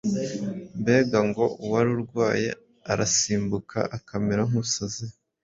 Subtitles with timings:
[0.81, 2.49] Mbega ngo uwari urwaye
[2.91, 5.05] arasimbuka akamera nk'usaze!